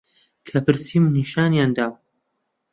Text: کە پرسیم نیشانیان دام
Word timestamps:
کە 0.47 0.57
پرسیم 0.65 1.03
نیشانیان 1.15 1.71
دام 1.77 1.93